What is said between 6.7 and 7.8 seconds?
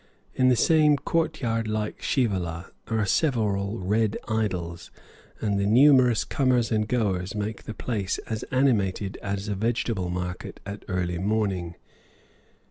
and goers make the